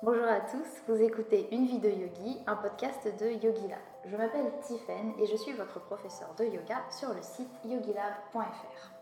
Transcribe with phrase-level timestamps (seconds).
[0.00, 3.80] Bonjour à tous, vous écoutez Une vie de yogi, un podcast de Yogilab.
[4.06, 8.92] Je m'appelle Tiffen et je suis votre professeur de yoga sur le site yogilab.fr.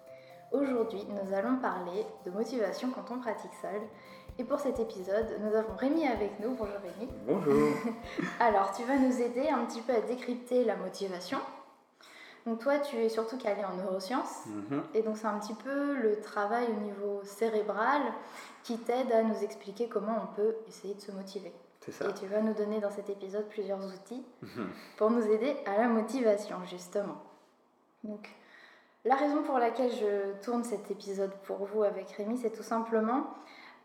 [0.53, 3.83] Aujourd'hui, nous allons parler de motivation quand on pratique seul.
[4.39, 6.55] Et pour cet épisode, nous avons Rémi avec nous.
[6.55, 7.13] Bonjour Rémi.
[7.27, 7.77] Bonjour.
[8.41, 11.39] Alors, tu vas nous aider un petit peu à décrypter la motivation.
[12.47, 14.47] Donc toi, tu es surtout calé en neurosciences.
[14.47, 14.83] Mhm.
[14.95, 18.01] Et donc c'est un petit peu le travail au niveau cérébral
[18.63, 21.53] qui t'aide à nous expliquer comment on peut essayer de se motiver.
[21.81, 22.09] C'est ça.
[22.09, 24.69] Et tu vas nous donner dans cet épisode plusieurs outils Mhm.
[24.97, 27.17] pour nous aider à la motivation, justement.
[28.05, 28.29] Donc,
[29.05, 33.25] la raison pour laquelle je tourne cet épisode pour vous avec Rémi, c'est tout simplement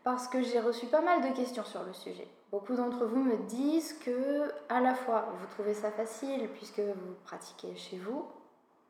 [0.04, 2.26] parce que j'ai reçu pas mal de questions sur le sujet.
[2.50, 7.14] Beaucoup d'entre vous me disent que, à la fois, vous trouvez ça facile puisque vous
[7.24, 8.24] pratiquez chez vous,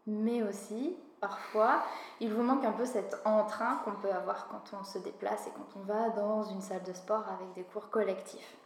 [0.06, 1.82] mais aussi, parfois,
[2.20, 5.50] il vous manque un peu cet entrain qu'on peut avoir quand on se déplace et
[5.50, 8.56] quand on va dans une salle de sport avec des cours collectifs.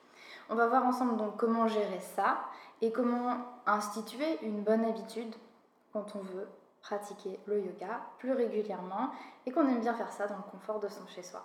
[0.48, 2.38] On va voir ensemble donc comment gérer ça
[2.80, 5.34] et comment instituer une bonne habitude
[5.92, 6.48] quand on veut
[6.82, 9.10] pratiquer le yoga plus régulièrement
[9.44, 11.42] et qu'on aime bien faire ça dans le confort de son chez-soi.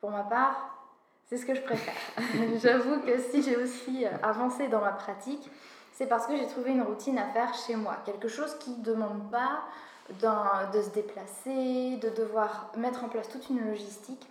[0.00, 0.76] Pour ma part,
[1.24, 1.94] c'est ce que je préfère.
[2.62, 5.50] J'avoue que si j'ai aussi avancé dans ma pratique,
[5.96, 7.96] c'est parce que j'ai trouvé une routine à faire chez moi.
[8.04, 9.62] Quelque chose qui ne demande pas
[10.10, 14.28] de se déplacer, de devoir mettre en place toute une logistique.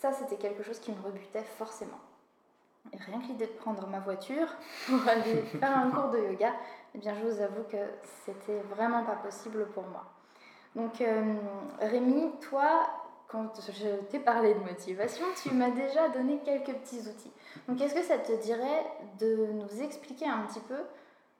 [0.00, 2.00] Ça, c'était quelque chose qui me rebutait forcément.
[2.92, 4.48] Et rien que l'idée de prendre ma voiture
[4.86, 6.52] pour aller faire un cours de yoga,
[6.94, 7.76] eh bien, je vous avoue que
[8.24, 10.04] c'était vraiment pas possible pour moi.
[10.74, 11.34] Donc, euh,
[11.80, 12.88] Rémi, toi,
[13.28, 17.32] quand je t'ai parlé de motivation, tu m'as déjà donné quelques petits outils.
[17.68, 18.86] Donc, est-ce que ça te dirait
[19.20, 20.78] de nous expliquer un petit peu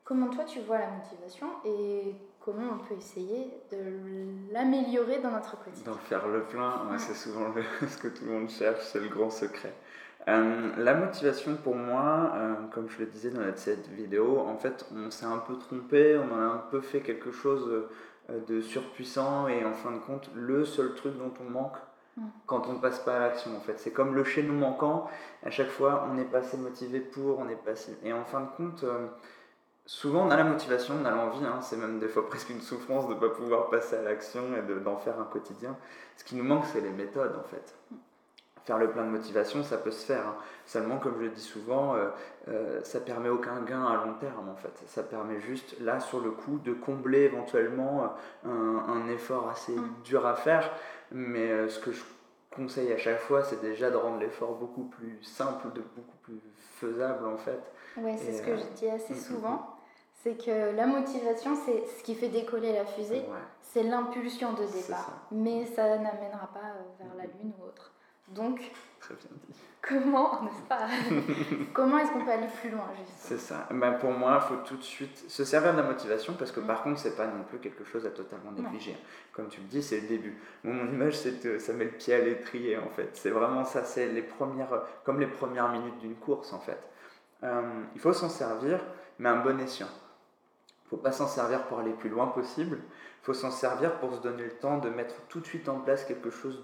[0.06, 5.62] comment toi tu vois la motivation et comment on peut essayer de l'améliorer dans notre
[5.62, 8.80] quotidien D'en faire le plein, ouais, c'est souvent le- ce que tout le monde cherche,
[8.84, 9.74] c'est le grand secret.
[10.28, 14.86] Euh, la motivation pour moi, euh, comme je le disais dans cette vidéo, en fait
[14.96, 17.68] on s'est un peu trompé, on en a un peu fait quelque chose
[18.30, 21.76] euh, de surpuissant et en fin de compte le seul truc dont on manque
[22.46, 23.78] quand on ne passe pas à l'action en fait.
[23.78, 25.08] C'est comme le chez nous manquant,
[25.44, 27.96] à chaque fois on n'est pas assez motivé pour, on n'est pas assez...
[28.04, 28.84] Et en fin de compte...
[28.84, 29.06] euh,
[29.86, 32.60] Souvent, on a la motivation, on a l'envie, hein, c'est même des fois presque une
[32.60, 35.76] souffrance de ne pas pouvoir passer à l'action et de- d'en faire un quotidien.
[36.16, 37.74] Ce qui nous manque, c'est les méthodes en fait.
[38.64, 40.26] Faire le plein de motivation, ça peut se faire.
[40.26, 40.36] hein.
[40.66, 42.08] Seulement, comme je le dis souvent, euh,
[42.48, 44.72] euh, ça permet aucun gain à long terme en fait.
[44.88, 48.16] Ça permet juste, là, sur le coup, de combler éventuellement
[48.46, 49.94] euh, un, un effort assez Mm.
[50.04, 50.68] dur à faire.
[51.12, 52.02] Mais euh, ce que je
[52.50, 56.40] conseille à chaque fois, c'est déjà de rendre l'effort beaucoup plus simple, de beaucoup plus
[56.80, 57.60] faisable en fait.
[57.96, 59.75] Ouais, c'est ce que euh, je dis assez mm, mm, souvent.
[60.26, 63.38] C'est que la motivation, c'est ce qui fait décoller la fusée, Ouais.
[63.62, 64.80] c'est l'impulsion de départ.
[65.06, 65.12] ça.
[65.30, 67.92] Mais ça n'amènera pas euh, vers la lune ou autre.
[68.30, 68.58] Donc,
[68.98, 69.54] Très bien dit.
[69.80, 70.88] comment, n'est-ce pas?
[71.72, 72.86] Comment est-ce qu'on peut aller plus loin,
[73.18, 73.68] C'est ça.
[73.70, 76.58] Ben, pour moi, il faut tout de suite se servir de la motivation parce que
[76.58, 78.62] par contre, c'est pas non plus quelque chose à totalement Non.
[78.64, 78.96] négliger.
[79.32, 80.36] Comme tu le dis, c'est le début.
[80.64, 83.10] Mon image, c'est que ça met le pied à l'étrier en fait.
[83.12, 86.80] C'est vraiment ça, c'est les premières, comme les premières minutes d'une course en fait.
[87.44, 87.62] Euh,
[87.94, 88.80] il faut s'en servir,
[89.20, 89.86] mais un bon escient.
[90.86, 92.78] Il faut pas s'en servir pour aller plus loin possible.
[92.78, 95.80] Il faut s'en servir pour se donner le temps de mettre tout de suite en
[95.80, 96.62] place quelque chose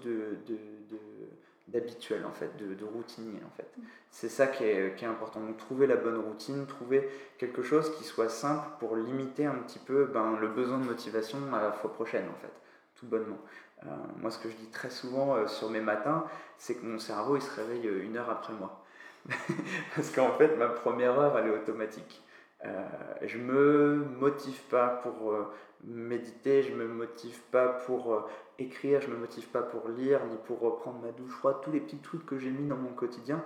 [1.67, 3.67] d'habituel en fait, de, routinier en fait.
[4.11, 5.41] C'est ça qui est, qui est important.
[5.41, 9.79] Donc trouver la bonne routine, trouver quelque chose qui soit simple pour limiter un petit
[9.79, 12.53] peu ben, le besoin de motivation à la fois prochaine en fait,
[12.95, 13.39] tout bonnement.
[13.85, 13.89] Euh,
[14.21, 16.25] moi ce que je dis très souvent euh, sur mes matins,
[16.57, 18.81] c'est que mon cerveau il se réveille euh, une heure après moi.
[19.95, 22.23] Parce qu'en fait ma première heure elle est automatique.
[22.65, 22.85] Euh,
[23.21, 25.53] je me motive pas pour euh,
[25.83, 28.21] méditer, je me motive pas pour euh,
[28.57, 31.81] écrire, je me motive pas pour lire, ni pour reprendre ma douche froide, tous les
[31.81, 33.43] petits trucs que j'ai mis dans mon quotidien,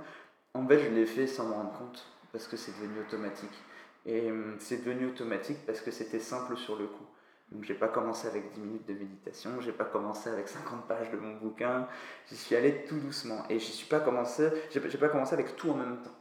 [0.54, 3.64] en fait je les fais sans me rendre compte, parce que c'est devenu automatique.
[4.06, 7.06] Et c'est devenu automatique parce que c'était simple sur le coup.
[7.52, 11.12] Donc j'ai pas commencé avec 10 minutes de méditation, j'ai pas commencé avec 50 pages
[11.12, 11.88] de mon bouquin,
[12.28, 13.44] j'y suis allé tout doucement.
[13.50, 16.17] Et j'y suis pas commencé, j'ai pas commencé avec tout en même temps.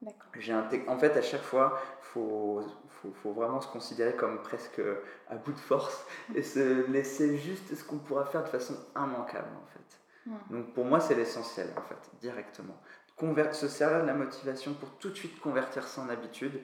[0.00, 0.30] D'accord.
[0.38, 4.80] J'ai En fait, à chaque fois, il faut, faut, faut vraiment se considérer comme presque
[5.28, 9.50] à bout de force et se laisser juste ce qu'on pourra faire de façon immanquable,
[9.62, 10.00] en fait.
[10.26, 10.56] Hmm.
[10.56, 12.76] Donc pour moi, c'est l'essentiel, en fait, directement.
[13.18, 16.60] Conver- se servir de la motivation pour tout de suite convertir ça en habitude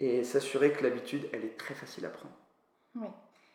[0.00, 2.34] et s'assurer que l'habitude, elle est très facile à prendre.
[2.96, 3.06] Oui.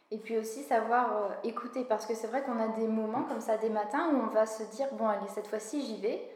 [0.10, 3.42] Et puis aussi savoir euh, écouter, parce que c'est vrai qu'on a des moments comme
[3.42, 6.30] ça, des matins, où on va se dire, bon allez, cette fois-ci j'y vais.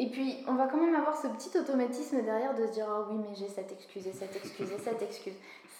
[0.00, 3.04] Et puis on va quand même avoir ce petit automatisme derrière de se dire, oh
[3.10, 5.34] oui, mais j'ai cette excuse, et cette excuse, et cette excuse.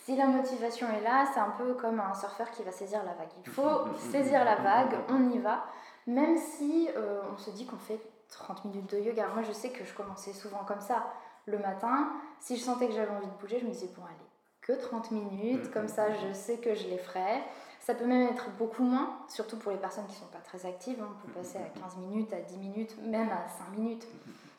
[0.05, 3.15] Si la motivation est là, c'est un peu comme un surfeur qui va saisir la
[3.15, 3.31] vague.
[3.47, 5.65] Il faut saisir la vague, on y va,
[6.07, 9.27] même si euh, on se dit qu'on fait 30 minutes de yoga.
[9.33, 11.07] Moi, je sais que je commençais souvent comme ça.
[11.47, 14.31] Le matin, si je sentais que j'avais envie de bouger, je me disais, bon, allez,
[14.61, 17.43] que 30 minutes, mm, comme mm, ça, mm, je sais que je les ferai.
[17.81, 20.67] Ça peut même être beaucoup moins, surtout pour les personnes qui ne sont pas très
[20.67, 21.01] actives.
[21.01, 21.09] Hein.
[21.11, 24.07] On peut passer à 15 minutes, à 10 minutes, même à 5 minutes.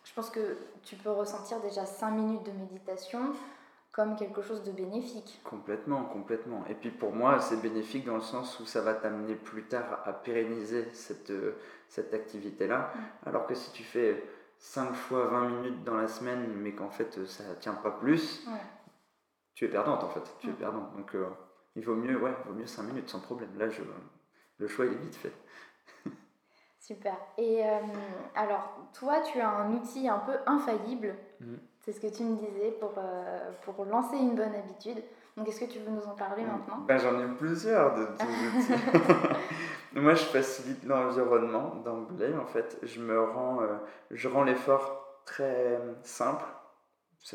[0.04, 3.34] Je pense que tu peux ressentir déjà 5 minutes de méditation
[3.92, 5.42] comme quelque chose de bénéfique.
[5.44, 6.64] Complètement, complètement.
[6.70, 10.02] Et puis pour moi, c'est bénéfique dans le sens où ça va t'amener plus tard
[10.06, 11.58] à pérenniser cette, euh,
[11.90, 12.94] cette activité-là.
[12.94, 13.00] Mm.
[13.30, 14.24] Alors que si tu fais
[14.60, 18.48] 5 fois 20 minutes dans la semaine, mais qu'en fait ça ne tient pas plus,
[19.54, 20.24] tu es perdante en fait.
[20.40, 20.56] Tu es mm.
[20.56, 20.96] perdante.
[20.96, 21.28] Donc euh,
[21.76, 23.50] il vaut mieux, ouais, vaut mieux 5 minutes sans problème.
[23.58, 23.82] Là, je,
[24.58, 25.34] le choix il est vite fait.
[26.80, 27.16] Super.
[27.38, 27.80] Et euh,
[28.36, 31.16] alors, toi, tu as un outil un peu infaillible.
[31.40, 31.56] Mm.
[31.80, 35.02] C'est ce que tu me disais pour, euh, pour lancer une bonne habitude.
[35.36, 36.80] Donc, est-ce que tu veux nous en parler maintenant?
[36.88, 38.74] Ben, J'en ai plusieurs de outils.
[40.00, 42.34] Moi, je facilite l'environnement d'emblée.
[42.36, 43.78] En fait, je me rends, euh,
[44.12, 46.46] je rends l'effort très simple.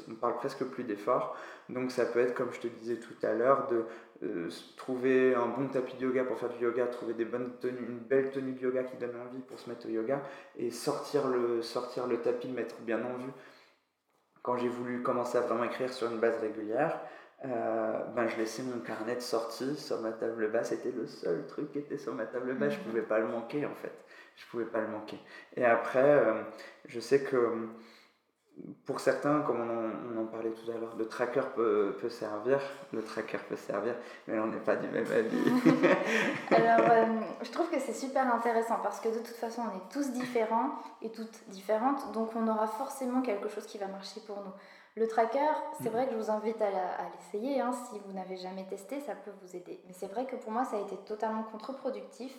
[0.06, 1.36] On ne parle presque plus d'effort.
[1.68, 3.84] Donc, ça peut être, comme je te disais tout à l'heure, de
[4.22, 7.86] euh, trouver un bon tapis de yoga pour faire du yoga, trouver des bonnes tenues,
[7.86, 10.22] une belle tenue de yoga qui donne envie pour se mettre au yoga
[10.56, 13.32] et sortir le, sortir le tapis, le mettre bien en vue
[14.46, 17.00] quand j'ai voulu commencer à vraiment écrire sur une base régulière,
[17.44, 20.68] euh, ben, je laissais mon carnet de sortie sur ma table basse.
[20.68, 22.74] C'était le seul truc qui était sur ma table basse.
[22.74, 22.90] Je ne mhm.
[22.90, 23.92] pouvais pas le manquer en fait.
[24.36, 25.18] Je pouvais pas le manquer.
[25.56, 26.42] Et après, euh,
[26.86, 27.66] je sais que
[28.84, 32.58] pour certains, comme on en, parlait tout à l'heure, le tracker peut, peut, servir,
[32.92, 33.94] le tracker peut servir,
[34.26, 35.36] mais on n'est pas du même avis.
[36.50, 37.04] Alors, euh,
[37.42, 40.70] je trouve que c'est super intéressant parce que de toute façon, on est tous différents
[41.02, 44.52] et toutes différentes, donc on aura forcément quelque chose qui va marcher pour nous.
[44.98, 46.70] Le tracker, c'est vrai que je vous invite à
[47.14, 47.60] l'essayer.
[47.60, 47.70] Hein.
[47.72, 49.78] Si vous n'avez jamais testé, ça peut vous aider.
[49.86, 52.34] Mais c'est vrai que pour moi, ça a été totalement contre-productif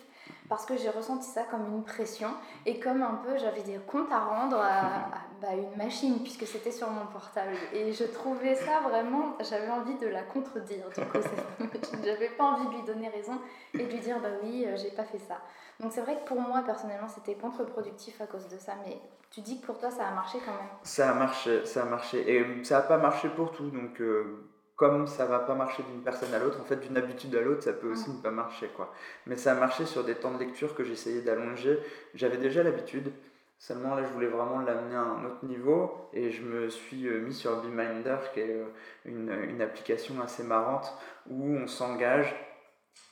[0.48, 2.30] parce que j'ai ressenti ça comme une pression
[2.66, 5.08] et comme un peu j'avais des comptes à rendre à,
[5.40, 7.54] bah, une machine puisque c'était sur mon portable.
[7.72, 10.88] Et je trouvais ça vraiment, j'avais envie de la contredire.
[10.88, 11.18] Du coup,
[12.04, 13.38] j'avais pas envie de lui donner raison
[13.74, 15.40] et de lui dire bah oui, euh, j'ai pas fait ça.
[15.80, 18.72] Donc c'est vrai que pour moi personnellement, c'était contre-productif à cause de ça.
[18.86, 18.98] Mais
[19.30, 20.70] tu dis que pour toi, ça a marché quand même.
[20.82, 22.30] Ça a marché, ça a marché.
[22.30, 23.70] Et ça n'a pas marché pour tout.
[23.70, 27.34] Donc, euh, comme ça va pas marcher d'une personne à l'autre, en fait, d'une habitude
[27.36, 28.16] à l'autre, ça peut aussi mm.
[28.16, 28.68] ne pas marcher.
[28.68, 28.92] quoi.
[29.26, 31.78] Mais ça a marché sur des temps de lecture que j'essayais d'allonger.
[32.14, 33.12] J'avais déjà l'habitude.
[33.58, 37.20] Seulement là, je voulais vraiment l'amener à un autre niveau et je me suis euh,
[37.20, 38.66] mis sur BeMinder, qui est euh,
[39.04, 40.96] une, une application assez marrante
[41.28, 42.34] où on s'engage.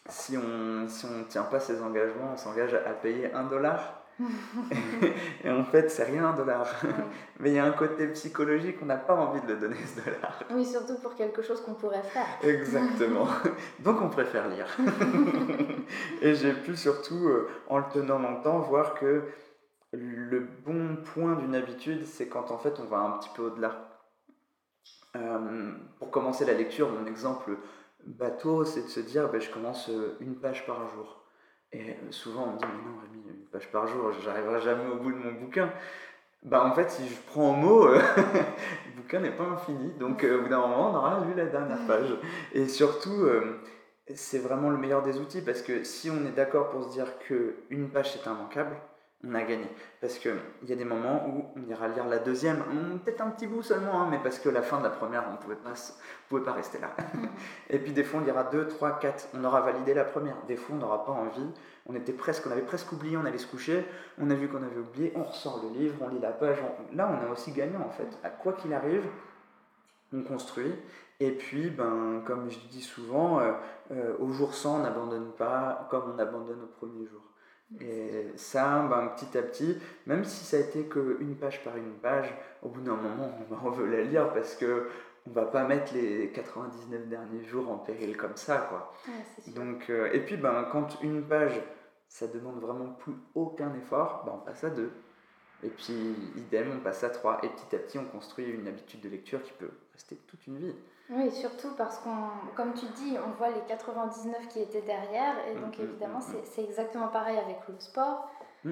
[0.09, 4.07] Si on ne si on tient pas ses engagements, on s'engage à payer un dollar
[5.45, 6.67] et en fait, c'est rien un dollar.
[7.39, 10.03] Mais il y a un côté psychologique, on n'a pas envie de le donner ce
[10.03, 10.43] dollar.
[10.51, 12.27] Oui, surtout pour quelque chose qu'on pourrait faire.
[12.43, 13.29] Exactement.
[13.81, 14.67] Donc on préfère lire.
[16.23, 19.25] et j'ai pu surtout, euh, en le tenant longtemps, voir que
[19.93, 24.03] le bon point d'une habitude, c'est quand en fait on va un petit peu au-delà.
[25.17, 27.57] Euh, pour commencer la lecture, mon exemple
[28.05, 31.23] bateau, c'est de se dire ben, je commence euh, une page par jour.
[31.73, 34.97] Et souvent on me dit mais non Rémi, une page par jour, j'arriverai jamais au
[34.97, 35.73] bout de mon bouquin.
[36.43, 38.01] Bah en fait si je prends en mot, euh,
[38.87, 41.47] le bouquin n'est pas infini, donc euh, au bout d'un moment on aura lu la
[41.47, 42.15] dernière page.
[42.53, 43.61] Et surtout, euh,
[44.15, 47.19] c'est vraiment le meilleur des outils parce que si on est d'accord pour se dire
[47.19, 48.77] qu'une page c'est immanquable,
[49.25, 49.67] on a gagné.
[50.01, 50.37] Parce qu'il
[50.67, 52.63] y a des moments où on ira lire la deuxième,
[53.05, 55.33] peut-être un petit bout seulement, hein, mais parce que la fin de la première, on
[55.33, 55.73] ne pouvait pas,
[56.29, 56.95] pouvait pas rester là.
[57.71, 60.37] et puis des fois, on lira deux, trois, quatre, on aura validé la première.
[60.47, 61.51] Des fois, on n'aura pas envie,
[61.87, 63.87] on, était presque, on avait presque oublié, on allait se coucher,
[64.19, 66.59] on a vu qu'on avait oublié, on ressort le livre, on lit la page.
[66.95, 68.09] Là, on a aussi gagné en fait.
[68.23, 69.05] À quoi qu'il arrive,
[70.13, 70.75] on construit.
[71.19, 73.53] Et puis, ben, comme je dis souvent, euh,
[73.91, 77.23] euh, au jour 100, on n'abandonne pas comme on abandonne au premier jour.
[77.81, 81.95] Et ça, ben, petit à petit, même si ça a été qu'une page par une
[81.95, 82.33] page,
[82.63, 83.33] au bout d'un moment,
[83.65, 84.89] on veut la lire parce que
[85.29, 88.93] on va pas mettre les 99 derniers jours en péril comme ça, quoi.
[89.49, 91.61] Donc, euh, et puis, ben, quand une page,
[92.09, 94.93] ça demande vraiment plus aucun effort, ben, on passe à deux.
[95.65, 97.41] Et puis, idem, on passe à trois.
[97.43, 100.59] Et petit à petit, on construit une habitude de lecture qui peut rester toute une
[100.59, 100.75] vie.
[101.11, 105.55] Oui, surtout parce qu'on, comme tu dis, on voit les 99 qui étaient derrière, et
[105.55, 108.29] donc mm, mm, évidemment, mm, c'est exactement pareil avec le sport.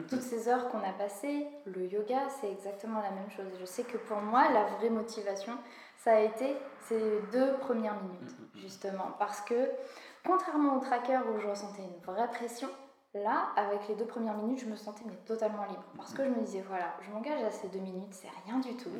[0.08, 3.46] Toutes ces heures qu'on a passées, le yoga, c'est exactement la même chose.
[3.60, 5.52] Je sais que pour moi, la vraie motivation,
[5.98, 6.56] ça a été
[6.88, 9.70] ces deux premières minutes, justement, parce que
[10.26, 12.68] contrairement au tracker où je ressentais une vraie pression,
[13.14, 16.30] là, avec les deux premières minutes, je me sentais mais totalement libre, parce que je
[16.30, 18.90] me disais, voilà, je m'engage à ces deux minutes, c'est rien du tout.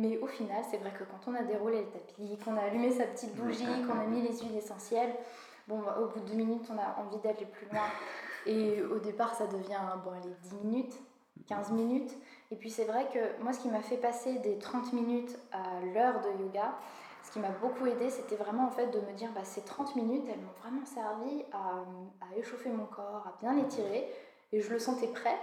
[0.00, 2.90] Mais au final, c'est vrai que quand on a déroulé le tapis, qu'on a allumé
[2.90, 5.14] sa petite bougie, qu'on a mis les huiles essentielles,
[5.68, 7.84] bon, bah, au bout de deux minutes, on a envie d'aller plus loin.
[8.46, 10.94] Et au départ, ça devient bon, les 10 minutes,
[11.48, 12.12] 15 minutes.
[12.50, 15.84] Et puis c'est vrai que moi, ce qui m'a fait passer des 30 minutes à
[15.92, 16.78] l'heure de yoga,
[17.22, 19.96] ce qui m'a beaucoup aidé, c'était vraiment en fait de me dire bah, ces 30
[19.96, 21.84] minutes, elles m'ont vraiment servi à,
[22.24, 24.08] à, échauffer mon corps, à bien l'étirer,
[24.50, 25.36] et je le sentais prêt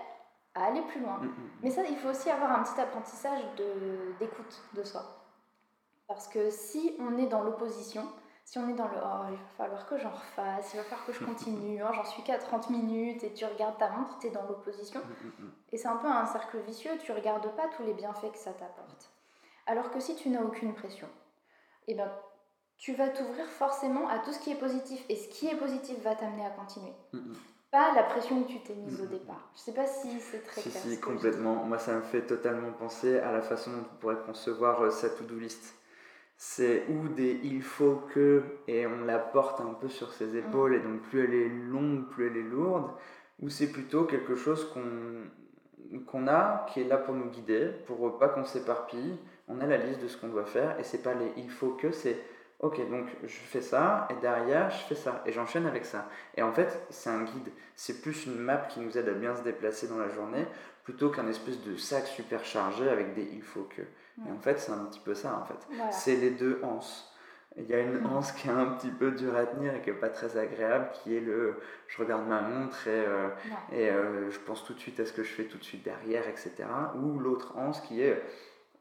[0.57, 1.17] à aller plus loin.
[1.17, 1.49] Mm, mm, mm.
[1.63, 3.41] Mais ça, il faut aussi avoir un petit apprentissage
[4.19, 5.03] d'écoute de, de soi.
[6.07, 8.07] Parce que si on est dans l'opposition,
[8.45, 11.05] si on est dans le oh, il va falloir que j'en refasse, il va falloir
[11.05, 14.27] que je continue, oh, j'en suis qu'à 30 minutes et tu regardes ta montre, tu
[14.27, 15.01] es dans l'opposition.
[15.71, 18.53] Et c'est un peu un cercle vicieux, tu regardes pas tous les bienfaits que ça
[18.53, 19.11] t'apporte.
[19.65, 21.09] Alors que si tu n'as aucune pression,
[21.87, 22.09] eh ben,
[22.77, 25.03] tu vas t'ouvrir forcément à tout ce qui est positif.
[25.09, 26.93] Et ce qui est positif va t'amener à continuer.
[27.71, 29.51] Pas la pression que tu t'es mise au départ.
[29.55, 30.73] Je sais pas si c'est très clair.
[30.73, 31.65] Si, si, complètement.
[31.65, 35.09] Moi, ça me fait totalement penser à la façon dont on pourrait concevoir euh, sa
[35.09, 35.75] to-do list.
[36.37, 40.75] C'est où des il faut que, et on la porte un peu sur ses épaules,
[40.75, 42.91] et donc plus elle est longue, plus elle est lourde,
[43.39, 45.23] ou c'est plutôt quelque chose qu'on
[46.05, 49.77] qu'on a, qui est là pour nous guider, pour pas qu'on s'éparpille, on a la
[49.77, 52.17] liste de ce qu'on doit faire et c'est pas les il faut que, c'est
[52.59, 56.09] ok, donc je fais ça et derrière je fais ça et j'enchaîne avec ça.
[56.35, 59.35] Et en fait, c'est un guide, c'est plus une map qui nous aide à bien
[59.35, 60.45] se déplacer dans la journée
[60.83, 63.81] plutôt qu'un espèce de sac super chargé avec des il faut que.
[64.27, 65.67] Et en fait, c'est un petit peu ça en fait.
[65.91, 67.13] C'est les deux anses.
[67.57, 69.89] Il y a une anse qui est un petit peu dure à tenir et qui
[69.89, 73.29] n'est pas très agréable, qui est le je regarde ma montre et, euh,
[73.71, 75.83] et euh, je pense tout de suite à ce que je fais tout de suite
[75.83, 76.53] derrière, etc.
[76.95, 78.21] Ou l'autre anse qui est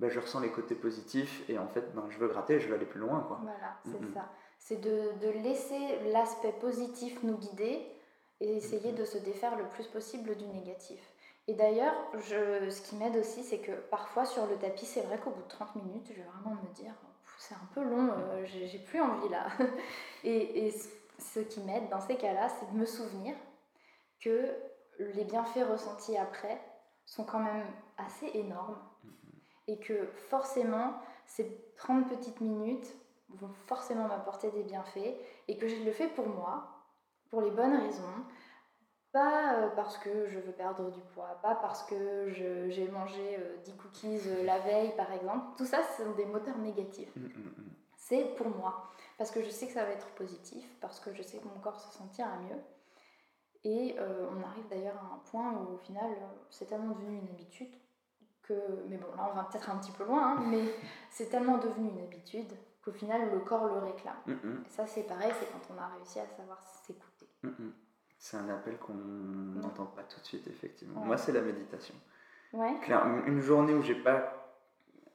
[0.01, 2.75] bah, je ressens les côtés positifs et en fait, ben, je veux gratter, je veux
[2.75, 3.21] aller plus loin.
[3.27, 3.41] Quoi.
[3.43, 4.29] Voilà, c'est ça.
[4.59, 7.87] C'est de, de laisser l'aspect positif nous guider
[8.41, 11.01] et essayer de se défaire le plus possible du négatif.
[11.49, 15.31] Et d'ailleurs, ce qui m'aide aussi, c'est que parfois sur le tapis, c'est vrai qu'au
[15.31, 16.93] bout de 30 minutes, je vais vraiment me dire,
[17.39, 19.47] c'est un peu long, euh, j'ai plus envie là.
[20.25, 20.75] et, et
[21.19, 23.37] ce qui m'aide dans ces cas-là, c'est de me souvenir
[24.21, 24.51] que
[24.99, 26.61] les bienfaits ressentis après
[27.05, 27.65] sont quand même
[27.97, 28.77] assez énormes
[29.69, 30.95] et que forcément,
[31.27, 32.95] ces 30 petites minutes
[33.31, 35.17] vont forcément m'apporter des bienfaits
[35.49, 36.69] et que je le fais pour moi,
[37.31, 38.25] pour les bonnes raisons.
[39.13, 43.71] Pas euh, parce que je veux perdre du poids, pas parce que j'ai mangé 10
[43.71, 45.57] euh, cookies euh, la veille par exemple.
[45.57, 47.15] Tout ça, ce sont des moteurs négatifs.
[47.17, 47.71] Mmh, mmh, mmh.
[47.97, 51.23] C'est pour moi, parce que je sais que ça va être positif, parce que je
[51.23, 52.61] sais que mon corps se sentira mieux.
[53.65, 56.09] Et on arrive d'ailleurs à un point où au final,
[56.51, 57.75] c'est tellement devenu une habitude
[58.89, 60.63] mais bon, là on va peut-être un petit peu loin, hein, mais
[61.11, 62.53] c'est tellement devenu une habitude
[62.85, 64.17] qu'au final le corps le réclame.
[64.27, 64.65] Mm, mm.
[64.67, 67.29] Et ça c'est pareil, c'est quand on a réussi à savoir s'écouter.
[67.43, 67.71] Mm,
[68.19, 71.01] c'est un appel qu'on n'entend pas tout de suite, effectivement.
[71.01, 71.95] Moi c'est la méditation.
[72.53, 72.75] Ouais.
[73.27, 74.47] une journée où j'ai pas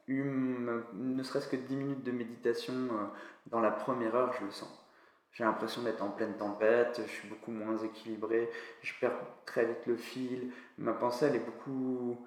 [0.06, 3.06] eu ne serait-ce que 10 minutes de méditation euh,
[3.46, 4.78] dans la première heure, je le sens.
[5.32, 8.50] J'ai l'impression d'être en pleine tempête, je suis beaucoup moins équilibré,
[8.82, 12.18] je perds très vite le fil, ma pensée elle est beaucoup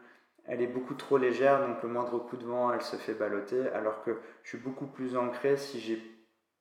[0.47, 3.67] elle est beaucoup trop légère, donc le moindre coup de vent, elle se fait balloter,
[3.69, 6.01] alors que je suis beaucoup plus ancré si j'ai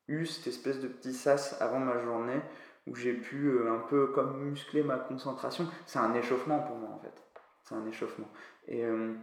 [0.09, 2.41] eu cette espèce de petit sas avant ma journée,
[2.87, 5.67] où j'ai pu euh, un peu comme muscler ma concentration.
[5.87, 7.15] C'est un échauffement pour moi en fait.
[7.63, 8.29] C'est un échauffement.
[8.69, 9.15] Et euh,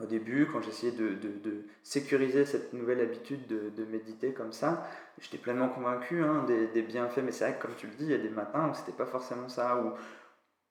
[0.00, 4.86] au début, quand j'essayais de, sécuriser cette nouvelle habitude de, méditer comme ça,
[5.20, 7.22] j'étais pleinement convaincu hein, des, bienfaits.
[7.24, 8.92] Mais c'est vrai que comme tu le dis, il y a des matins où c'était
[8.92, 9.82] pas forcément ça,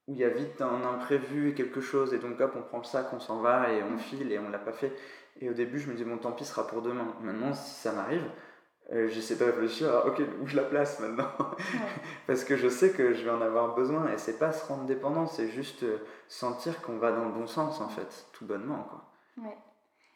[0.08, 2.78] où il y a vite un imprévu et quelque chose, et donc hop, on prend
[2.78, 4.94] le sac, on s'en va et on file et on l'a pas fait.
[5.40, 7.14] Et au début, je me disais, bon, tant pis, ce sera pour demain.
[7.22, 8.24] Maintenant, si ça m'arrive,
[8.94, 11.30] euh, j'essaie de réfléchir à, ok, où je la place maintenant?
[12.28, 14.86] Parce que je sais que je vais en avoir besoin, et c'est pas se rendre
[14.86, 18.88] dépendant, c'est juste euh, sentir qu'on va dans le bon sens, en fait, tout bonnement.
[18.90, 19.44] Quoi.
[19.44, 19.58] Ouais.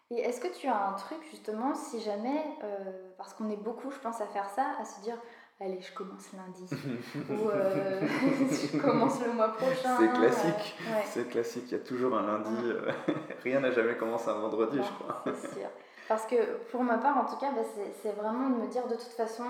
[0.10, 3.92] Et est-ce que tu as un truc, justement, si jamais, euh, parce qu'on est beaucoup,
[3.92, 5.18] je pense, à faire ça, à se dire,
[5.62, 6.66] allez, je commence lundi,
[7.30, 8.02] ou euh,
[8.72, 9.98] je commence le mois prochain.
[10.00, 12.92] C'est classique, c'est classique, il y a toujours un lundi, euh,
[13.44, 15.24] rien n'a jamais commencé un vendredi, je crois.
[15.36, 15.70] C'est sûr.
[16.08, 17.62] Parce que pour ma part, en tout cas, bah,
[18.02, 19.46] c'est vraiment de me dire de toute façon,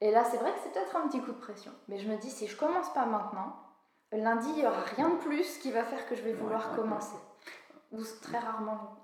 [0.00, 2.16] et là c'est vrai que c'est peut-être un petit coup de pression, mais je me
[2.16, 3.56] dis si je commence pas maintenant,
[4.12, 7.16] lundi il n'y aura rien de plus qui va faire que je vais vouloir commencer.
[7.92, 9.02] Ou très rarement.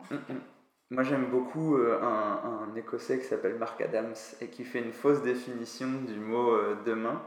[0.90, 4.92] Moi, j'aime beaucoup euh, un, un, Écossais qui s'appelle Mark Adams et qui fait une
[4.92, 7.20] fausse définition du mot euh, demain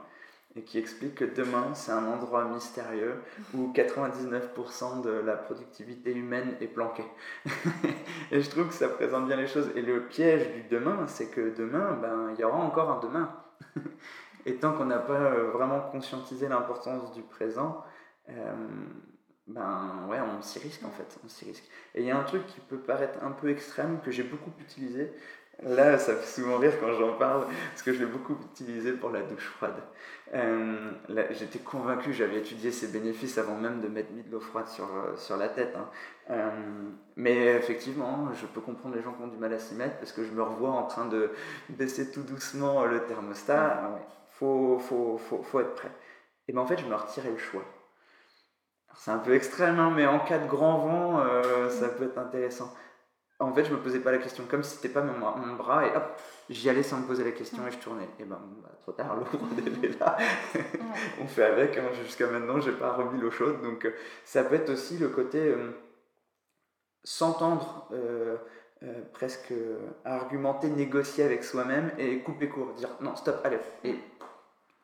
[0.56, 3.16] et qui explique que demain, c'est un endroit mystérieux
[3.54, 7.04] où 99% de la productivité humaine est planquée.
[8.32, 9.70] et je trouve que ça présente bien les choses.
[9.75, 13.30] Et le piège du demain, c'est que demain, ben, il y aura encore un demain.
[14.46, 17.84] et tant qu'on n'a pas euh, vraiment conscientisé l'importance du présent,
[19.50, 21.65] ben ouais, on s'y risque en fait, on s'y risque.
[21.96, 24.51] Et il y a un truc qui peut paraître un peu extrême que j'ai beaucoup
[24.60, 25.12] utilisé,
[25.63, 29.10] Là, ça fait souvent rire quand j'en parle, parce que je l'ai beaucoup utilisé pour
[29.10, 29.75] la douche froide.
[30.34, 30.91] Euh,
[31.32, 34.86] J'étais convaincu, j'avais étudié ses bénéfices avant même de mettre mis de l'eau froide sur,
[34.86, 35.75] euh, sur la tête.
[35.75, 35.89] Hein.
[36.29, 36.50] Euh,
[37.18, 40.13] mais effectivement, je peux comprendre les gens qui ont du mal à s'y mettre, parce
[40.13, 41.32] que je me revois en train de
[41.68, 44.00] baisser tout doucement le thermostat.
[44.00, 45.91] Il faut, faut, faut, faut, être prêt.
[46.48, 47.65] Et bien en fait, je me retirais le choix.
[48.96, 52.17] C'est un peu extrême, hein, mais en cas de grand vent, euh, ça peut être
[52.17, 52.74] intéressant
[53.39, 55.88] en fait, je me posais pas la question, comme si c'était pas mon, mon, bras,
[55.88, 56.03] et hop,
[56.50, 58.10] j'y allais sans me poser la question et je tournais.
[58.19, 60.17] Et ben, bah, trop tard, l'eau froide est là.
[61.22, 61.77] On fait avec.
[61.77, 61.86] Hein.
[62.03, 63.62] Jusqu'à maintenant, j'ai pas remis l'eau chaude.
[63.62, 63.91] Donc, euh,
[64.25, 65.72] ça peut être aussi le côté euh,
[67.05, 67.89] s'entendre,
[69.13, 69.53] presque
[70.03, 73.96] argumenter, négocier avec soi-même et couper court, dire non, stop, allez, et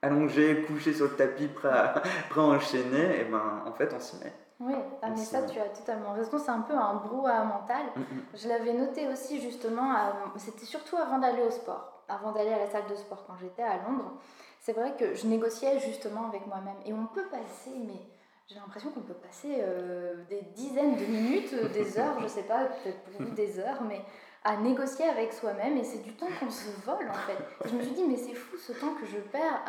[0.01, 3.21] allonger, coucher sur le tapis, prêt à, prêt à enchaîner.
[3.21, 4.33] Et ben, en fait, on s'y met.
[4.59, 6.37] Oui, ah, mais ça, tu as totalement raison.
[6.39, 7.85] C'est un peu un brouhaha mental.
[7.95, 8.23] Mm, mm.
[8.35, 9.93] Je l'avais noté aussi, justement,
[10.37, 13.63] c'était surtout avant d'aller au sport, avant d'aller à la salle de sport quand j'étais
[13.63, 14.13] à Londres.
[14.61, 16.77] C'est vrai que je négociais justement avec moi-même.
[16.85, 18.01] Et on peut passer, mais
[18.47, 22.43] j'ai l'impression qu'on peut passer euh, des dizaines de minutes, euh, des heures, je sais
[22.43, 24.01] pas, peut-être pour vous des heures, mais
[24.45, 25.77] à négocier avec soi-même.
[25.77, 27.37] Et c'est du temps qu'on se vole, en fait.
[27.65, 29.61] je me suis dit, mais c'est fou ce temps que je perds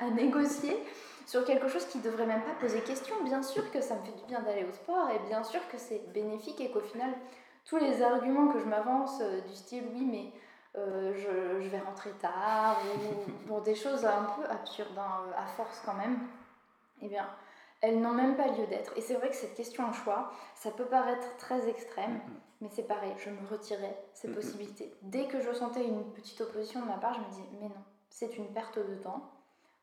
[0.00, 0.82] à, négocier
[1.26, 3.14] sur quelque chose qui devrait même pas poser question.
[3.24, 5.76] Bien sûr que ça me fait du bien d'aller au sport et bien sûr que
[5.76, 7.10] c'est bénéfique et qu'au final,
[7.66, 10.32] tous les arguments que je m'avance euh, du style oui, mais
[10.78, 15.82] euh, je, vais rentrer tard ou pour des choses un peu absurdes, hein, à force
[15.84, 16.18] quand même,
[17.02, 17.26] eh bien,
[17.80, 18.96] elles n'ont même pas lieu d'être.
[18.96, 22.20] Et c'est vrai que cette question en choix, ça peut paraître très extrême,
[22.60, 24.94] mais c'est pareil, je me retirais ces possibilités.
[25.02, 27.84] Dès que je sentais une petite opposition de ma part, je me dis mais non,
[28.10, 29.30] c'est une perte de temps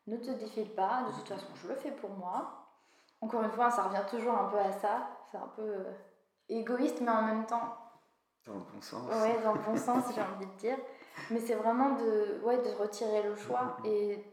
[0.07, 2.65] ne te défile pas, de toute façon je le fais pour moi.
[3.21, 5.91] Encore une fois, ça revient toujours un peu à ça, c'est un peu euh,
[6.49, 7.75] égoïste, mais en même temps...
[8.45, 9.11] Dans le bon sens.
[9.11, 10.77] Oui, dans le bon sens, j'ai envie de dire.
[11.31, 13.77] Mais c'est vraiment de, ouais, de retirer le choix.
[13.83, 14.23] Et,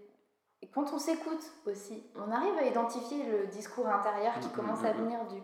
[0.64, 4.92] et quand on s'écoute aussi, on arrive à identifier le discours intérieur qui commence à
[4.92, 5.36] venir du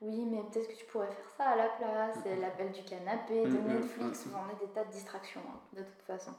[0.00, 3.42] oui, mais peut-être que tu pourrais faire ça à la place, c'est l'appel du canapé,
[3.42, 6.30] de Netflix, on a des tas de distractions hein, de toute façon.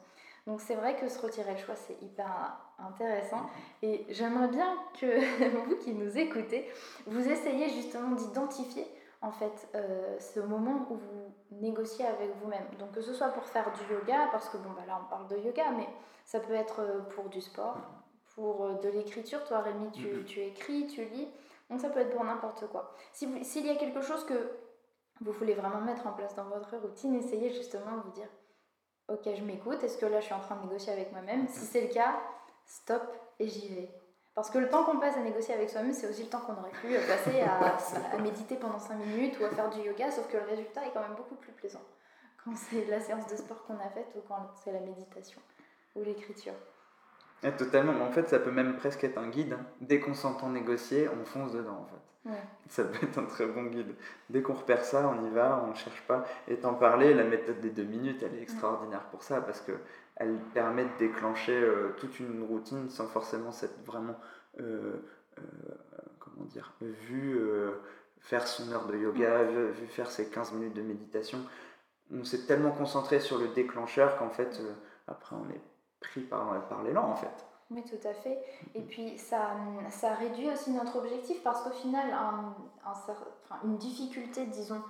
[0.47, 3.49] Donc c'est vrai que se retirer le choix, c'est hyper intéressant.
[3.81, 5.05] Et j'aimerais bien que
[5.65, 6.71] vous qui nous écoutez,
[7.07, 8.87] vous essayiez justement d'identifier
[9.21, 12.63] en fait euh, ce moment où vous négociez avec vous-même.
[12.79, 15.27] Donc que ce soit pour faire du yoga, parce que bon bah là on parle
[15.27, 15.89] de yoga, mais
[16.23, 17.75] ça peut être euh, pour du sport,
[18.39, 19.43] pour euh, de l'écriture.
[19.45, 21.27] Toi Rémi, tu, tu, écris, tu lis.
[21.69, 22.95] Donc ça peut être pour n'importe quoi.
[23.13, 24.51] S'il y a quelque chose que
[25.21, 28.29] vous voulez vraiment mettre en place dans votre routine, essayez justement de vous dire
[29.09, 31.47] ok, je m'écoute, est-ce que là je suis en train de négocier avec moi-même?
[31.47, 32.19] Si c'est le cas,
[32.65, 33.03] stop
[33.39, 33.91] et j'y vais.
[34.33, 36.53] Parce que le temps qu'on passe à négocier avec soi-même, c'est aussi le temps qu'on
[36.53, 37.75] aurait pu passer à,
[38.13, 40.91] à, méditer pendant 5 minutes ou à faire du yoga, sauf que le résultat est
[40.93, 41.81] quand même beaucoup plus plaisant
[42.45, 45.41] quand c'est la séance de sport qu'on a faite ou quand c'est la méditation
[45.95, 46.53] ou l'écriture.
[47.57, 49.57] Totalement, en fait ça peut même presque être un guide.
[49.81, 51.99] Dès qu'on s'entend négocier, on fonce dedans en fait.
[52.67, 53.95] Ça peut être un très bon guide.
[54.29, 56.25] Dès qu'on repère ça, on y va, on ne cherche pas.
[56.47, 59.71] Et t'en parler, la méthode des deux minutes, elle est extraordinaire pour ça parce que
[60.19, 64.19] elle permet de déclencher euh, toute une routine sans forcément s'être vraiment,
[64.59, 64.97] euh,
[65.37, 65.41] euh,
[66.19, 67.39] comment dire, vu
[68.19, 71.39] faire son heure de yoga, vu, faire ses 15 minutes de méditation.
[72.11, 74.61] On s'est tellement concentré sur le déclencheur qu'en fait,
[75.07, 75.61] après, on est
[75.99, 77.45] pris par, par l'élan en fait.
[77.71, 78.43] Oui, tout à fait.
[78.73, 79.51] Et puis, ça,
[79.91, 82.55] ça réduit aussi notre objectif parce qu'au final, un,
[83.63, 84.81] une difficulté, disons,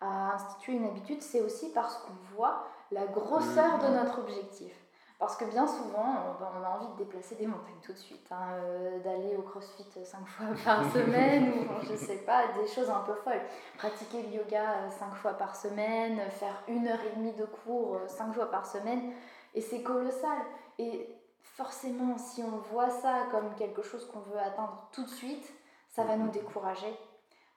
[0.00, 4.72] à instituer une habitude, c'est aussi parce qu'on voit la grosseur de notre objectif.
[5.18, 8.52] Parce que bien souvent, on, a envie de déplacer des montagnes tout de suite, hein,
[8.52, 13.00] euh, d'aller au crossfit cinq fois par semaine, ou je sais pas, des choses un
[13.00, 13.42] peu folles.
[13.78, 17.96] Pratiquer le yoga euh, cinq fois par semaine, faire une heure et demie de cours
[17.96, 19.12] euh, cinq fois par semaine,
[19.54, 20.38] et c'est colossal.
[20.78, 21.08] Et
[21.42, 25.52] forcément, si on voit ça comme quelque chose qu'on veut atteindre tout de suite,
[25.88, 26.94] ça va nous décourager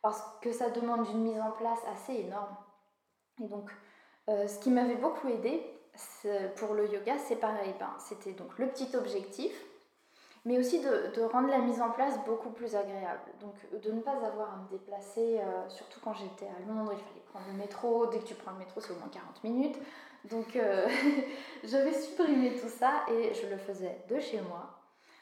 [0.02, 2.56] parce que ça demande une mise en place assez énorme.
[3.42, 3.70] Et donc,
[4.30, 5.64] euh, ce qui m'avait beaucoup aidé
[6.56, 7.74] pour le yoga, c'est pareil.
[7.80, 9.54] Ben, C'était donc le petit objectif,
[10.46, 13.22] mais aussi de, rendre la mise en place beaucoup plus agréable.
[13.40, 17.00] Donc, de ne pas avoir à me déplacer, euh, surtout quand j'étais à Londres, il
[17.00, 18.08] fallait prendre le métro.
[18.08, 19.78] Dès que tu prends le métro, c'est au moins 40 minutes.
[20.30, 20.88] Donc euh,
[21.64, 24.80] j'avais supprimé tout ça et je le faisais de chez moi,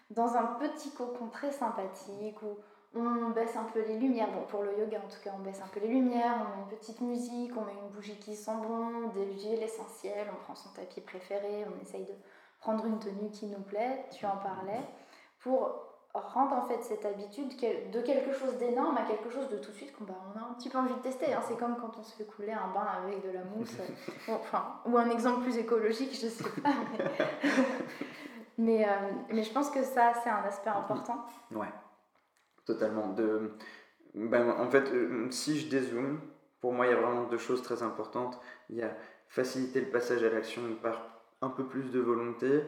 [0.10, 2.58] dans un petit cocon très sympathique où
[2.96, 4.32] on baisse un peu les lumières.
[4.32, 6.64] Bon, pour le yoga en tout cas, on baisse un peu les lumières, on met
[6.64, 10.56] une petite musique, on met une bougie qui sent bon, des huiles essentielles, on prend
[10.56, 12.14] son tapis préféré, on essaye de
[12.60, 14.84] prendre une tenue qui nous plaît, tu en parlais,
[15.40, 19.72] pour rendre en fait cette habitude de quelque chose d'énorme à quelque chose de tout
[19.72, 21.34] de suite qu'on bah, on a un petit peu envie de tester.
[21.34, 21.41] Hein.
[21.48, 23.78] C'est comme quand on se fait couler un bain avec de la mousse.
[24.28, 26.69] enfin, ou un exemple plus écologique, je sais pas.
[28.58, 28.91] Mais, euh,
[29.32, 31.26] mais, je pense que ça, c'est un aspect important.
[31.50, 31.72] Ouais,
[32.65, 33.08] totalement.
[33.13, 33.54] De,
[34.13, 36.19] ben, en fait, euh, si je dézoome,
[36.60, 38.38] pour moi, il y a vraiment deux choses très importantes.
[38.69, 38.93] Il y a
[39.30, 42.63] faciliter le passage à l'action par un peu plus de volonté,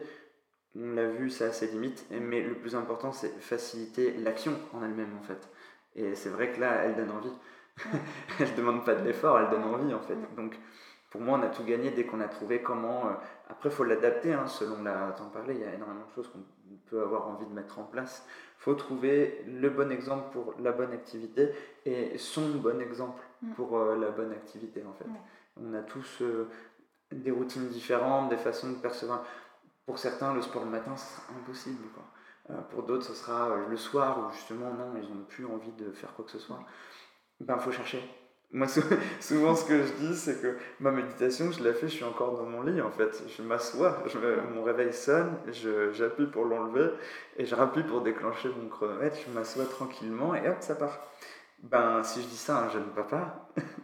[0.76, 4.82] on l'a vu, ça a ses limites, mais le plus important, c'est faciliter l'action en
[4.82, 5.48] elle-même, en fait.
[5.94, 7.32] Et c'est vrai que là, elle donne envie.
[8.40, 10.16] elle demande pas de l'effort, elle donne envie, en fait.
[10.36, 10.58] Donc,
[11.12, 13.06] pour moi, on a tout gagné dès qu'on a trouvé comment.
[13.06, 13.12] Euh,
[13.50, 15.12] après, il faut l'adapter, hein, selon la.
[15.12, 16.42] T'en parlais, il y a énormément de choses qu'on
[16.88, 18.26] peut avoir envie de mettre en place.
[18.58, 21.50] Il faut trouver le bon exemple pour la bonne activité
[21.84, 23.52] et son bon exemple mm.
[23.52, 25.04] pour euh, la bonne activité, en fait.
[25.60, 26.48] On a tous euh,
[27.10, 29.22] des routines différentes, des façons de percevoir.
[29.86, 31.84] Pour certains, le sport le matin, ce sera impossible.
[31.94, 32.04] Quoi.
[32.50, 35.72] Euh, pour d'autres, ce sera euh, le soir où justement, non, ils n'ont plus envie
[35.72, 36.60] de faire quoi que ce soit.
[37.40, 38.02] Ben, faut chercher.
[38.52, 38.66] Moi,
[39.20, 42.36] souvent, ce que je dis, c'est que ma méditation, je la fais, je suis encore
[42.36, 43.22] dans mon lit, en fait.
[43.26, 44.04] Je m'assois,
[44.52, 45.38] mon réveil sonne,
[45.92, 46.90] j'appuie pour l'enlever,
[47.38, 51.00] et je rappuie pour déclencher mon chronomètre, je m'assois tranquillement, et hop, ça part.
[51.62, 53.48] Ben, si je dis ça à un jeune papa,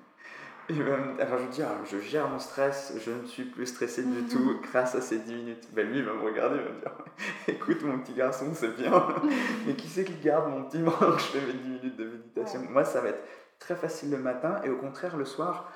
[0.71, 4.03] et même, enfin, je veux dire, je gère mon stress, je ne suis plus stressé
[4.03, 4.29] du mhm.
[4.29, 5.69] tout grâce à ces 10 minutes.
[5.73, 6.93] Ben, lui, il va me regarder, il va me dire
[7.49, 8.91] Écoute, mon petit garçon, c'est bien,
[9.67, 12.05] mais qui c'est qui garde mon petit moment que je fais mes 10 minutes de
[12.05, 12.61] méditation?
[12.69, 13.23] Moi, ça va être
[13.59, 15.73] très facile le matin, et au contraire, le soir,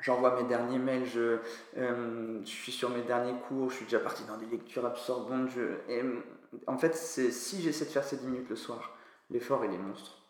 [0.00, 1.38] j'envoie mes derniers mails, je,
[1.78, 5.48] euh, je, suis sur mes derniers cours, je suis déjà parti dans des lectures absorbantes.
[5.48, 6.02] Je, et
[6.66, 8.96] en fait, si j'essaie de faire ces 10 minutes le soir,
[9.30, 10.22] l'effort, il est monstre.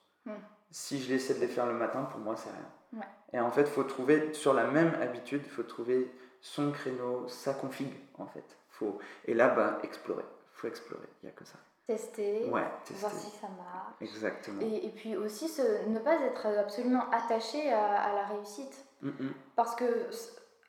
[0.71, 2.69] Si je l'essaie de les faire le matin, pour moi, c'est rien.
[3.33, 7.29] Et en fait, il faut trouver, sur la même habitude, il faut trouver son créneau,
[7.29, 8.57] sa config, en fait.
[8.71, 10.25] Faut, et là, bah, explorer.
[10.25, 11.59] Il faut explorer, il n'y a que ça.
[11.87, 13.95] Tester, ouais, voir si ça marche.
[14.01, 14.61] Exactement.
[14.61, 15.51] Et, et puis aussi,
[15.87, 18.85] ne pas être absolument attaché à, la réussite.
[19.57, 20.09] Parce que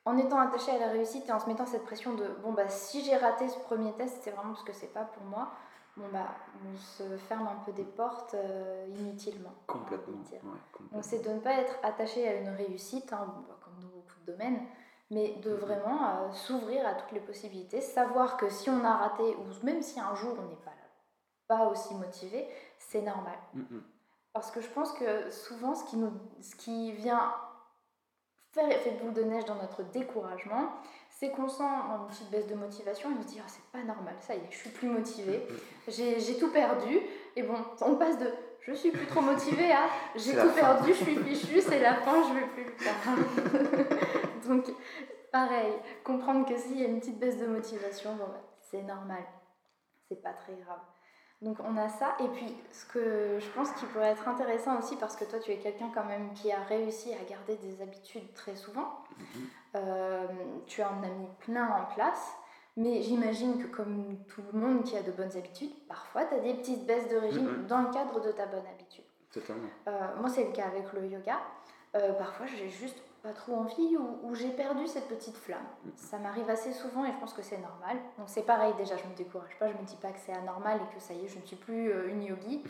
[0.06, 2.70] en étant attaché à la réussite et en se mettant cette pression de bon, bah,
[2.70, 5.52] si j'ai raté ce premier test, c'est vraiment parce que c'est pas pour moi
[6.00, 6.36] bon bah,
[6.66, 9.54] on se ferme un peu des portes euh, inutilement.
[9.68, 10.18] Complètement.
[10.92, 14.20] Donc c'est de ne pas être attaché à une réussite, hein, bah, comme dans beaucoup
[14.26, 14.62] de domaines,
[15.12, 15.58] mais de mhm.
[15.58, 19.82] vraiment euh, s'ouvrir à toutes les possibilités, savoir que si on a raté, ou même
[19.82, 20.72] si un jour on n'est pas,
[21.48, 23.38] pas aussi motivé, c'est normal.
[23.54, 23.84] Mhm.
[24.34, 27.34] Parce que je pense que souvent ce qui, nous, ce qui vient
[28.52, 30.70] faire effet de boule de neige dans notre découragement,
[31.20, 33.84] c'est qu'on sent une petite baisse de motivation et on se dit ah, c'est pas
[33.84, 35.46] normal, ça y est, je suis plus motivée,
[35.88, 37.02] j'ai tout perdu.
[37.36, 38.28] Et bon, on passe de
[38.62, 42.24] je suis plus trop motivée à j'ai tout perdu, je suis fichue, c'est la fin,
[42.24, 43.98] je vais plus le faire.
[44.48, 44.66] Donc,
[45.32, 49.24] pareil, comprendre que s'il y a une petite baisse de motivation, bon, bah, c'est normal,
[50.08, 50.80] c'est pas très grave.
[51.42, 54.98] Donc on a ça, et puis ce que je pense qui pourrait être intéressant aussi,
[54.98, 58.34] parce que toi tu es quelqu'un quand même qui a réussi à garder des habitudes
[58.34, 59.26] très souvent, mhm.
[59.76, 60.28] euh,
[60.68, 62.34] tu en as mis plein en place,
[62.76, 66.40] mais j'imagine que comme tout le monde qui a de bonnes habitudes, parfois tu as
[66.40, 67.68] des petites baisses de régime mhm.
[67.68, 69.06] dans le cadre de ta bonne habitude.
[69.32, 69.70] Totalement.
[69.88, 71.40] Euh, moi c'est le cas avec le yoga,
[71.96, 75.66] euh, parfois j'ai juste pas trop envie ou, j'ai perdu cette petite flamme.
[75.96, 77.98] Ça m'arrive assez souvent et je pense que c'est normal.
[78.18, 80.78] Donc c'est pareil déjà, je me décourage pas, je me dis pas que c'est anormal
[80.78, 82.64] et que ça y est, je ne suis plus euh, une yogi.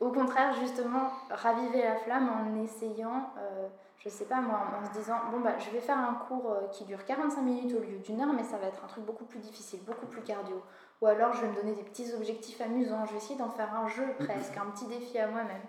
[0.00, 4.98] Au contraire, justement, raviver la flamme en essayant, euh, je sais pas moi, en, se
[4.98, 7.98] disant, bon bah je vais faire un cours euh, qui dure 45 minutes au lieu
[7.98, 10.62] d'une heure, mais ça va être un truc beaucoup plus difficile, beaucoup plus cardio.
[11.00, 13.74] Ou alors je vais me donner des petits objectifs amusants, je vais essayer d'en faire
[13.74, 15.62] un jeu presque, un petit défi à moi-même.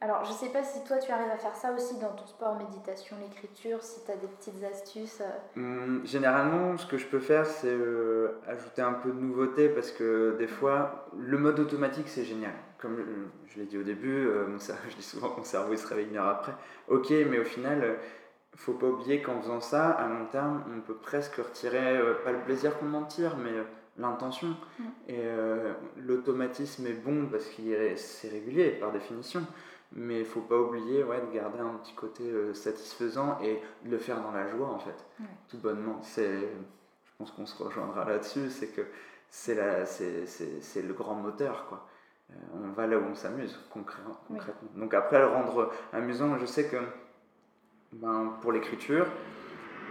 [0.00, 2.56] Alors, je sais pas si toi tu arrives à faire ça aussi dans ton sport,
[2.56, 5.20] méditation, l'écriture, si tu as des petites astuces.
[5.20, 5.60] Euh.
[5.60, 9.92] Hum, généralement, ce que je peux faire, c'est euh, ajouter un peu de nouveauté parce
[9.92, 12.54] que des fois, le mode automatique c'est génial.
[12.78, 12.98] Comme
[13.46, 14.46] je, l'ai dit au début, euh,
[14.90, 16.52] je dis souvent que mon cerveau il se réveille une heure après.
[16.88, 17.96] Ok, mais au final,
[18.56, 22.40] faut pas oublier qu'en faisant ça, à long terme, on peut presque retirer, pas le
[22.40, 23.52] plaisir qu'on en tire, mais
[23.98, 24.56] l'intention.
[24.80, 24.84] Mm.
[25.08, 25.22] Et
[25.96, 29.46] l'automatisme est bon parce qu'il c'est régulier par définition
[29.94, 33.90] mais il faut pas oublier ouais, de garder un petit côté euh, satisfaisant et de
[33.90, 35.04] le faire dans la joie en fait,
[35.48, 36.00] tout bonnement.
[36.02, 38.82] C'est, je pense qu'on se rejoindra là-dessus, c'est que
[39.28, 41.86] c'est, la, c'est, le grand moteur quoi.
[42.30, 44.18] Euh, on va là où on s'amuse concrètement.
[44.76, 46.78] Donc après le rendre amusant, je sais que
[47.92, 49.06] ben, pour l'écriture,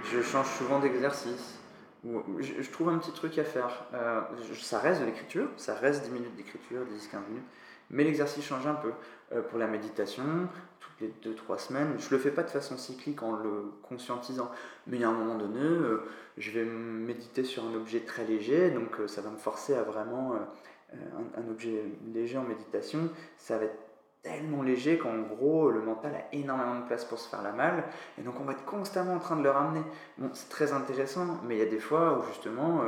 [0.06, 1.60] je change souvent d'exercice.
[2.04, 3.86] Je, je, trouve un petit truc à faire.
[3.94, 4.22] Euh,
[4.60, 7.46] ça reste de l'écriture, ça reste 10 minutes d'écriture, 10-15 minutes,
[7.92, 8.92] mais l'exercice change un peu.
[9.34, 10.24] Euh, pour la méditation,
[10.80, 11.94] toutes les 2-3 semaines.
[12.00, 14.52] Je ne le fais pas de façon cyclique en le conscientisant,
[14.88, 16.04] mais il y a un moment donné, euh,
[16.38, 19.84] je vais méditer sur un objet très léger, donc euh, ça va me forcer à
[19.84, 20.36] vraiment
[20.94, 23.78] un, objet léger en méditation, ça va être
[24.22, 27.84] tellement léger qu'en gros le mental a énormément de place pour se faire la malle
[28.20, 29.82] et donc on va être constamment en train de le ramener.
[30.34, 32.82] C'est très intéressant, mais il y a des fois où justement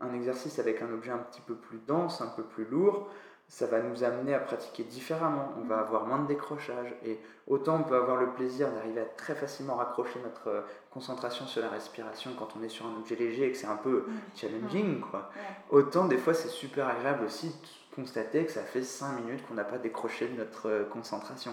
[0.00, 3.08] un exercice avec un objet un petit peu plus dense, un peu plus lourd,
[3.50, 5.80] ça va nous amener à pratiquer différemment, on va mm.
[5.80, 9.74] avoir moins de décrochage et autant on peut avoir le plaisir d'arriver à très facilement
[9.74, 10.60] raccrocher notre euh,
[10.92, 13.76] concentration sur la respiration quand on est sur un objet léger et que c'est un
[13.76, 14.36] peu mm.
[14.36, 15.30] challenging quoi.
[15.70, 19.54] Autant des fois c'est super agréable aussi de constater que ça fait 5 minutes qu'on
[19.54, 21.52] n'a pas décroché de notre euh, concentration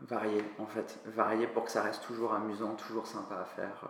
[0.00, 3.88] varier en fait, varier pour que ça reste toujours amusant, toujours sympa à faire.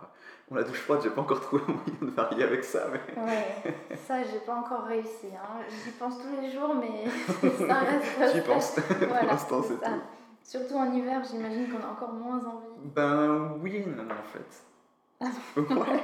[0.49, 2.87] Bon, la douche froide, j'ai pas encore trouvé un moyen de varier avec ça.
[2.91, 3.21] Mais...
[3.21, 5.27] Ouais, ça, j'ai pas encore réussi.
[5.33, 5.61] Hein.
[5.83, 7.05] J'y pense tous les jours, mais
[7.67, 8.35] ça reste.
[8.35, 8.75] J'y pense.
[8.99, 10.01] Pour l'instant, c'est tout.
[10.43, 12.87] Surtout en hiver, j'imagine qu'on a encore moins envie.
[12.93, 14.63] Ben oui, non, en fait.
[15.73, 16.03] ouais.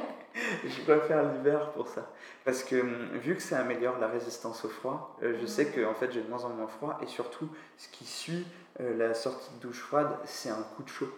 [0.65, 2.09] je préfère l'hiver pour ça.
[2.43, 5.85] Parce que hum, vu que ça améliore la résistance au froid, euh, je sais que
[5.85, 6.97] en fait, j'ai de moins en moins froid.
[7.03, 8.47] Et surtout, ce qui suit
[8.79, 11.09] euh, la sortie de douche froide, c'est un coup de chaud.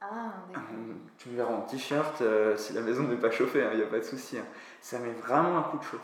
[0.00, 3.64] Ah, hum, tu me verras en t-shirt euh, si la maison n'est pas chauffée, il
[3.64, 4.36] hein, n'y a pas de souci.
[4.36, 4.44] Hein.
[4.80, 6.00] Ça met vraiment un coup de chaud.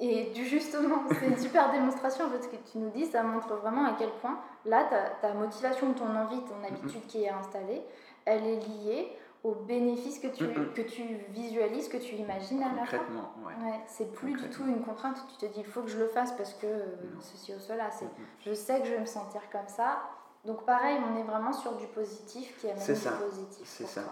[0.00, 3.22] Et du justement, c'est une super démonstration en fait ce que tu nous dis, ça
[3.22, 7.28] montre vraiment à quel point là ta, ta motivation, ton envie, ton habitude qui est
[7.28, 7.82] installée,
[8.24, 9.12] elle est liée
[9.44, 12.96] aux bénéfices que tu, que tu visualises, que tu imagines à la fin.
[12.96, 13.52] Ouais.
[13.62, 16.08] ouais c'est plus du tout une contrainte tu te dis il faut que je le
[16.08, 16.86] fasse parce que euh,
[17.20, 17.90] ceci ou cela.
[17.90, 18.08] C'est
[18.40, 20.02] je sais que je vais me sentir comme ça.
[20.46, 23.66] Donc pareil, on est vraiment sur du positif qui amène du positif.
[23.66, 24.02] C'est ça.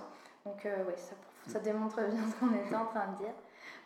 [0.44, 1.14] Donc euh, ouais, ça,
[1.50, 3.34] ça démontre bien ce qu'on était en train de dire.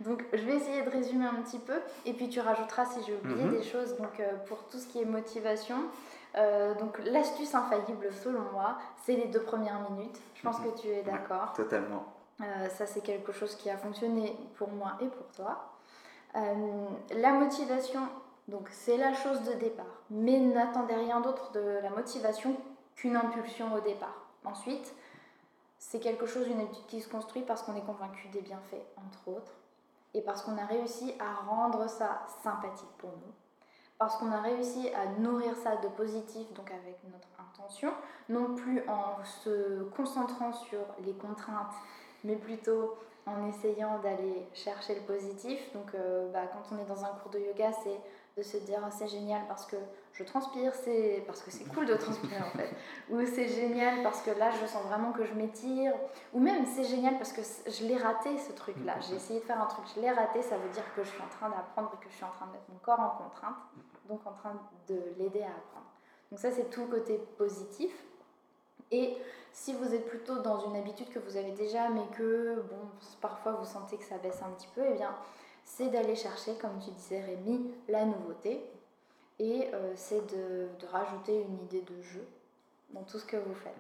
[0.01, 3.15] Donc je vais essayer de résumer un petit peu et puis tu rajouteras si j'ai
[3.15, 3.59] oublié mhm.
[3.59, 3.97] des choses.
[3.97, 5.77] Donc euh, pour tout ce qui est motivation,
[6.37, 10.21] euh, donc l'astuce infaillible selon moi, c'est les deux premières minutes.
[10.35, 11.53] Je pense que tu es d'accord.
[11.55, 12.05] totalement.
[12.43, 15.73] Euh, ça c'est quelque chose qui a fonctionné pour moi et pour toi.
[17.15, 18.01] La motivation,
[18.47, 22.55] donc c'est la chose de départ, mais n'attendez rien d'autre de la motivation
[22.95, 24.27] qu'une impulsion au départ.
[24.45, 24.95] Ensuite,
[25.79, 29.39] c'est quelque chose, une habitude qui se construit parce qu'on est convaincu des bienfaits, entre
[29.39, 29.53] autres,
[30.15, 33.33] et parce qu'on a réussi à rendre ça sympathique pour nous
[33.99, 37.93] parce qu'on a réussi à nourrir ça de positif, donc avec notre intention,
[38.29, 41.75] non plus en se concentrant sur les contraintes,
[42.25, 45.73] mais plutôt en essayant d'aller chercher le positif.
[45.73, 47.99] Donc euh, bah, quand on est dans un cours de yoga, c'est
[48.37, 49.77] de se dire ah, c'est génial parce que
[50.19, 52.71] je transpire, c'est parce que c'est cool de transpirer en fait,
[53.11, 55.93] ou c'est génial parce que là je sens vraiment que je m'étire,
[56.33, 59.45] ou même c'est génial parce que je l'ai raté ce truc là, j'ai essayé de
[59.45, 61.93] faire un truc, je l'ai raté, ça veut dire que je suis en train d'apprendre
[61.95, 63.57] et que je suis en train de mettre mon corps en contrainte,
[64.09, 64.55] donc en train
[64.89, 65.87] de l'aider à apprendre.
[66.31, 67.93] Donc ça c'est tout le côté positif.
[68.91, 69.17] Et
[69.53, 72.89] si vous êtes plutôt dans une habitude que vous avez déjà, mais que bon,
[73.21, 75.15] parfois vous sentez que ça baisse un petit peu, et eh bien
[75.65, 78.65] c'est d'aller chercher, comme tu disais Rémi, la nouveauté.
[79.39, 82.25] Et euh, c'est de, de, rajouter une idée de jeu
[82.91, 83.75] dans tout ce que vous faites.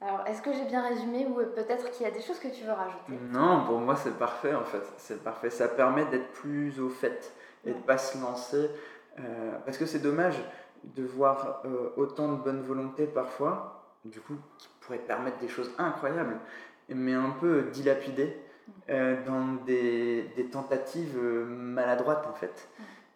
[0.00, 2.64] Alors, est-ce que j'ai bien résumé ou peut-être qu'il y a des choses que tu
[2.64, 3.12] veux rajouter?
[3.30, 4.82] Non, pour moi c'est parfait en fait.
[4.96, 5.50] C'est parfait.
[5.50, 7.32] Ça permet d'être plus au fait
[7.64, 8.70] et de ne pas se lancer.
[9.18, 10.42] Euh, parce que c'est dommage
[10.82, 15.70] de voir euh, autant de bonne volonté parfois, du coup, qui pourrait permettre des choses
[15.78, 16.38] incroyables,
[16.88, 18.36] mais un peu dilapidées
[18.88, 22.68] dans des, des, tentatives maladroites en fait.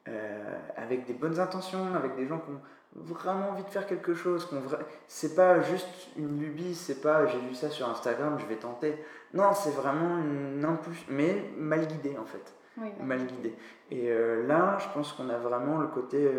[0.07, 2.61] Euh, avec des bonnes intentions, avec des gens qui ont
[2.95, 4.47] vraiment envie de faire quelque chose.
[4.53, 4.79] Vra...
[5.09, 5.89] C'est pas juste
[6.19, 8.95] une lubie, c'est pas j'ai vu ça sur Instagram, je vais tenter.
[9.33, 12.55] Non, c'est vraiment une impulsion, mais mal guidée en fait.
[13.01, 13.55] mal guidée.
[13.91, 14.11] Et
[14.47, 16.31] là, je pense qu'on a vraiment le côté.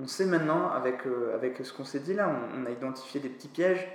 [0.00, 1.00] on sait maintenant, avec,
[1.34, 3.86] avec ce qu'on s'est dit là, on, on, a identifié des petits pièges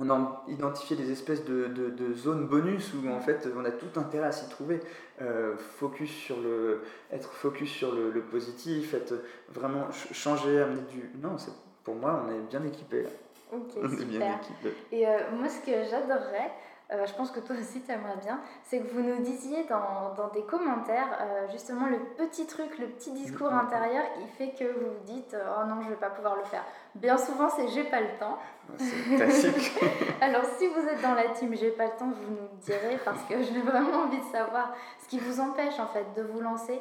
[0.00, 3.98] on a identifié des espèces de, de, zones bonus où en fait on a tout
[3.98, 4.80] intérêt à s'y trouver.
[5.22, 9.14] Euh, focus sur le, être focus sur le, positif, être
[9.48, 11.10] vraiment changer, amener du.
[11.22, 11.52] Non, c'est
[11.84, 13.04] pour moi on est bien équipé.
[13.52, 14.00] Ok, on super.
[14.00, 14.74] Est bien équipé.
[14.90, 16.50] Et euh, moi ce que j'adorerais,
[16.94, 20.14] euh, je pense que toi aussi tu aimerais bien, c'est que vous nous disiez dans,
[20.16, 23.66] dans des commentaires euh, justement le petit truc, le petit discours mm-hmm.
[23.66, 26.44] intérieur qui fait que vous vous dites euh, oh non je vais pas pouvoir le
[26.44, 26.64] faire.
[26.94, 28.38] Bien souvent c'est j'ai pas le temps.
[28.78, 29.72] C'est classique.
[30.20, 32.98] Alors si vous êtes dans la team j'ai pas le temps, vous nous le direz
[33.04, 36.40] parce que j'ai vraiment envie de savoir ce qui vous empêche en fait de vous
[36.40, 36.80] lancer.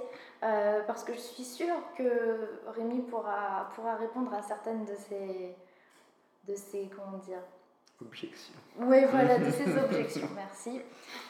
[0.88, 5.56] parce que je suis sûre que Rémi pourra, pourra répondre à certaines de ces,
[6.48, 7.40] de ces comment dire,
[8.80, 10.82] Oui, voilà, de ces objections, merci.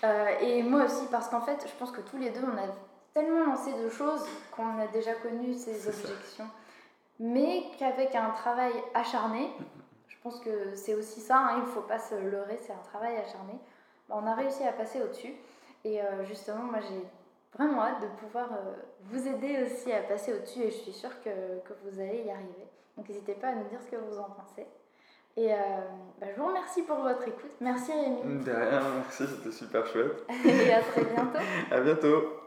[0.03, 2.67] Euh, et moi aussi, parce qu'en fait, je pense que tous les deux, on a
[3.13, 6.47] tellement lancé de choses qu'on a déjà connu ces objections,
[7.19, 9.49] mais qu'avec un travail acharné,
[10.07, 12.83] je pense que c'est aussi ça, hein, il ne faut pas se leurrer, c'est un
[12.91, 13.53] travail acharné,
[14.09, 15.33] bah, on a réussi à passer au-dessus.
[15.85, 17.03] Et euh, justement, moi, j'ai
[17.53, 18.49] vraiment hâte de pouvoir
[19.01, 21.29] vous aider aussi à passer au-dessus et je suis sûre que,
[21.67, 22.67] que vous allez y arriver.
[22.97, 24.65] Donc n'hésitez pas à nous dire ce que vous en pensez.
[25.35, 27.51] Et bah, je vous remercie pour votre écoute.
[27.59, 28.43] Merci Rémi.
[28.43, 30.23] De rien, merci, c'était super chouette.
[30.45, 31.39] et à très bientôt.
[31.71, 32.42] à bientôt.